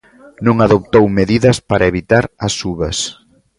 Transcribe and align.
Non 0.45 0.55
adoptou 0.65 1.03
medidas 1.19 1.57
para 1.69 1.89
evitar 1.91 2.23
as 2.45 2.53
subas. 2.59 2.97